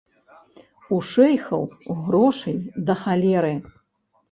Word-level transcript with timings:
У 0.97 0.99
шэйхаў 1.09 1.63
грошай 2.07 2.59
да 2.91 2.99
халеры. 3.05 3.55